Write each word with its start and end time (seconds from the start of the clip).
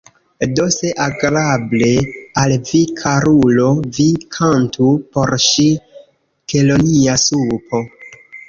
Do, 0.59 0.63
se 0.75 0.91
agrable 1.03 1.89
al 2.43 2.55
vi, 2.71 2.81
karulo, 3.01 3.67
vi 3.99 4.07
kantu 4.39 4.89
por 5.19 5.37
ŝi 5.45 5.69
'Kelonia 5.75 7.21
Supo’. 7.27 7.85